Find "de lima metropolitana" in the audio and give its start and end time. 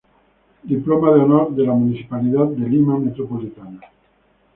2.47-3.81